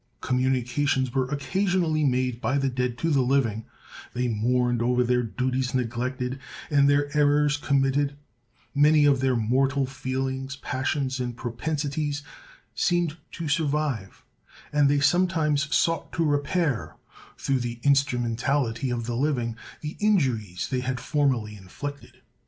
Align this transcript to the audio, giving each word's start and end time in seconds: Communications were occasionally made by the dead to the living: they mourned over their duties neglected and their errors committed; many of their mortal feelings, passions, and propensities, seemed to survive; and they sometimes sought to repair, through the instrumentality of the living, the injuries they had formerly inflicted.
Communications 0.19 1.13
were 1.13 1.27
occasionally 1.27 2.03
made 2.03 2.41
by 2.41 2.57
the 2.57 2.69
dead 2.69 2.97
to 2.97 3.11
the 3.11 3.21
living: 3.21 3.65
they 4.15 4.27
mourned 4.27 4.81
over 4.81 5.03
their 5.03 5.21
duties 5.21 5.75
neglected 5.75 6.39
and 6.71 6.89
their 6.89 7.15
errors 7.15 7.55
committed; 7.55 8.17
many 8.73 9.05
of 9.05 9.19
their 9.19 9.35
mortal 9.35 9.85
feelings, 9.85 10.55
passions, 10.55 11.19
and 11.19 11.37
propensities, 11.37 12.23
seemed 12.73 13.15
to 13.33 13.47
survive; 13.47 14.23
and 14.73 14.89
they 14.89 14.99
sometimes 14.99 15.67
sought 15.71 16.11
to 16.13 16.25
repair, 16.25 16.95
through 17.37 17.59
the 17.59 17.79
instrumentality 17.83 18.89
of 18.89 19.05
the 19.05 19.15
living, 19.15 19.55
the 19.81 19.97
injuries 19.99 20.67
they 20.71 20.79
had 20.79 20.99
formerly 20.99 21.55
inflicted. 21.55 22.21